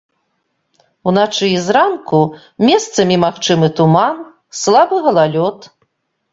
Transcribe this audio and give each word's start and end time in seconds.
Уначы 1.11 1.45
і 1.57 1.59
зранку 1.65 2.21
месцамі 2.69 3.15
магчымы 3.27 3.67
туман, 3.83 4.17
слабы 4.65 4.95
галалёд. 5.07 5.57